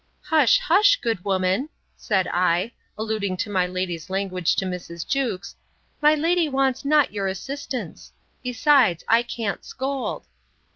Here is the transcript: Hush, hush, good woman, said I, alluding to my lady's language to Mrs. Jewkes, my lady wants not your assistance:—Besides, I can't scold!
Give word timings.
Hush, 0.23 0.57
hush, 0.57 0.95
good 0.99 1.23
woman, 1.23 1.69
said 1.95 2.27
I, 2.33 2.71
alluding 2.97 3.37
to 3.37 3.51
my 3.51 3.67
lady's 3.67 4.09
language 4.09 4.55
to 4.55 4.65
Mrs. 4.65 5.07
Jewkes, 5.07 5.55
my 6.01 6.15
lady 6.15 6.49
wants 6.49 6.83
not 6.83 7.13
your 7.13 7.27
assistance:—Besides, 7.27 9.03
I 9.07 9.21
can't 9.21 9.63
scold! 9.63 10.25